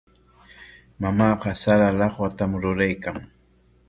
[1.01, 3.17] Mamaaqa sara lawatam ruraykan.